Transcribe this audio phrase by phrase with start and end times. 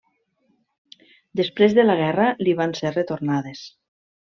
[1.41, 3.65] Després de la guerra li van ser retornades.